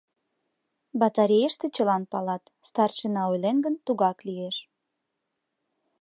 Батарейыште 0.99 1.65
чылан 1.75 2.03
палат: 2.11 2.43
старшина 2.67 3.21
ойлен 3.31 3.57
гын, 3.65 3.75
тугак 3.85 4.17
лиеш. 4.27 4.57